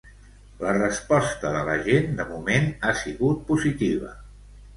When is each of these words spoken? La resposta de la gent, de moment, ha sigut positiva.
La 0.61 0.71
resposta 0.77 1.51
de 1.55 1.61
la 1.67 1.75
gent, 1.89 2.09
de 2.21 2.25
moment, 2.31 2.67
ha 2.91 2.95
sigut 3.03 3.45
positiva. 3.53 4.13